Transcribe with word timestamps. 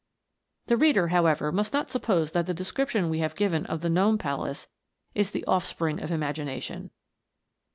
The 0.65 0.77
reader, 0.77 1.09
however, 1.09 1.51
must 1.51 1.73
not 1.73 1.91
suppose 1.91 2.31
that 2.31 2.47
the 2.47 2.55
description 2.55 3.07
we 3.07 3.19
have 3.19 3.35
given 3.35 3.67
of 3.67 3.81
the 3.81 3.89
Gnome 3.91 4.17
Palace 4.17 4.67
is 5.13 5.29
the 5.29 5.45
offspring 5.45 6.01
of 6.01 6.09
imagination. 6.09 6.89